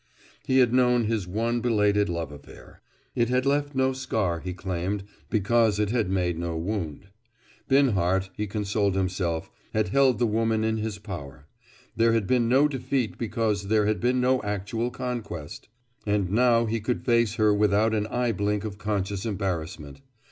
He 0.47 0.57
had 0.57 0.73
known 0.73 1.03
his 1.03 1.27
one 1.27 1.61
belated 1.61 2.09
love 2.09 2.31
affair. 2.31 2.81
It 3.13 3.29
had 3.29 3.45
left 3.45 3.75
no 3.75 3.93
scar, 3.93 4.39
he 4.39 4.51
claimed, 4.51 5.03
because 5.29 5.77
it 5.79 5.91
had 5.91 6.09
made 6.09 6.39
no 6.39 6.57
wound. 6.57 7.09
Binhart, 7.67 8.31
he 8.35 8.47
consoled 8.47 8.95
himself, 8.95 9.51
had 9.75 9.89
held 9.89 10.17
the 10.17 10.25
woman 10.25 10.63
in 10.63 10.77
his 10.77 10.97
power: 10.97 11.45
there 11.95 12.13
had 12.13 12.25
been 12.25 12.49
no 12.49 12.67
defeat 12.67 13.19
because 13.19 13.67
there 13.67 13.85
had 13.85 13.99
been 13.99 14.19
no 14.19 14.41
actual 14.41 14.89
conquest. 14.89 15.69
And 16.07 16.31
now 16.31 16.65
he 16.65 16.79
could 16.79 17.05
face 17.05 17.35
her 17.35 17.53
without 17.53 17.93
an 17.93 18.07
eye 18.07 18.31
blink 18.31 18.63
of 18.65 18.79
conscious 18.79 19.23
embarrassment. 19.23 20.01